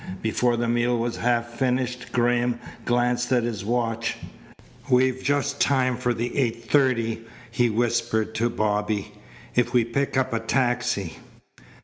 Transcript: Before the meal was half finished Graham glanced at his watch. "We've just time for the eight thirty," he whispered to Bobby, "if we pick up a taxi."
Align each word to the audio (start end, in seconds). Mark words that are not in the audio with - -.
Before 0.23 0.57
the 0.57 0.67
meal 0.67 0.97
was 0.97 1.17
half 1.17 1.51
finished 1.59 2.11
Graham 2.11 2.57
glanced 2.85 3.31
at 3.31 3.43
his 3.43 3.63
watch. 3.63 4.17
"We've 4.89 5.21
just 5.21 5.61
time 5.61 5.95
for 5.95 6.11
the 6.11 6.35
eight 6.35 6.63
thirty," 6.71 7.21
he 7.51 7.69
whispered 7.69 8.33
to 8.33 8.49
Bobby, 8.49 9.11
"if 9.53 9.75
we 9.75 9.85
pick 9.85 10.17
up 10.17 10.33
a 10.33 10.39
taxi." 10.39 11.17